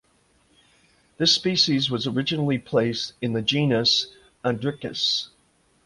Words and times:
This 1.19 1.31
species 1.31 1.91
was 1.91 2.07
originally 2.07 2.57
placed 2.57 3.13
in 3.21 3.33
the 3.33 3.43
genus 3.43 4.07
"Andricus". 4.43 5.27